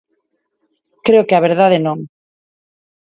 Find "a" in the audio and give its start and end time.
1.35-1.45